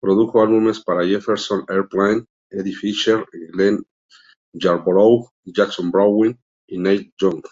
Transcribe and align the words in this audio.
Produjo 0.00 0.42
álbumes 0.42 0.78
para 0.80 1.04
Jefferson 1.04 1.64
Airplane, 1.68 2.22
Eddie 2.52 2.72
Fisher, 2.72 3.24
Glenn 3.50 3.82
Yarborough, 4.52 5.28
Jackson 5.44 5.90
Browne 5.90 6.38
y 6.68 6.78
Neil 6.78 7.12
Young. 7.20 7.42